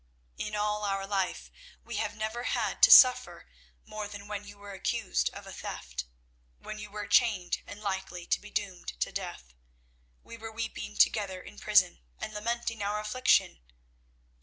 [0.35, 1.51] "In all our life,
[1.83, 3.47] we have never had to suffer
[3.85, 6.05] more than when you were accused of a theft,
[6.57, 9.53] when you were chained and likely to be doomed to death.
[10.23, 13.59] We were weeping together in prison and lamenting our affliction.